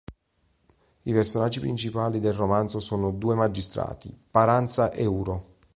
I 1.03 1.11
personaggi 1.13 1.59
principali 1.59 2.19
del 2.19 2.33
romanzo 2.33 2.79
sono 2.79 3.11
due 3.11 3.35
magistrati, 3.35 4.09
Paranza 4.31 4.89
e 4.89 5.05
Uro. 5.05 5.57